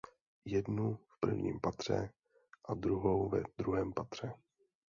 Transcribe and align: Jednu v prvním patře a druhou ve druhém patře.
Jednu 0.45 0.95
v 0.95 1.19
prvním 1.19 1.59
patře 1.61 2.09
a 2.65 2.73
druhou 2.73 3.29
ve 3.29 3.43
druhém 3.57 3.93
patře. 3.93 4.31